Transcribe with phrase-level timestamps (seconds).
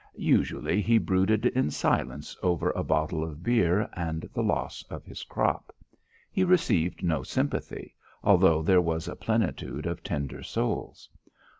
[0.17, 5.21] Usually he brooded in silence over a bottle of beer and the loss of his
[5.21, 5.71] crop.
[6.31, 7.93] He received no sympathy,
[8.23, 11.07] although there was a plentitude of tender souls.